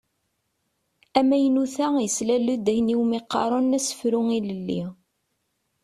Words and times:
Amaynut-a 1.19 1.87
yeslal-d 2.01 2.65
ayen 2.71 2.93
i 2.93 2.95
wumi 2.97 3.19
qqaren 3.23 3.75
asefru 3.77 4.21
ilelli. 4.37 4.83